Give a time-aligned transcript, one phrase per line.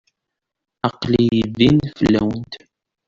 [0.87, 2.53] Aql-iyi din fell-awent.